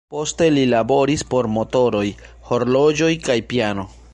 Poste 0.13 0.45
li 0.53 0.61
laboris 0.69 1.23
por 1.33 1.49
motoroj, 1.57 2.03
horloĝoj 2.49 3.11
kaj 3.29 3.37
piano. 3.53 3.89